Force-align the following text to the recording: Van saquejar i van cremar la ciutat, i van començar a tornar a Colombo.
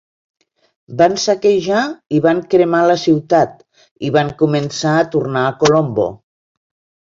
Van 1.01 1.17
saquejar 1.23 1.83
i 2.17 2.21
van 2.27 2.41
cremar 2.55 2.81
la 2.93 2.97
ciutat, 3.03 3.55
i 4.09 4.13
van 4.19 4.35
començar 4.43 4.97
a 4.97 5.07
tornar 5.19 5.47
a 5.47 5.55
Colombo. 5.63 6.11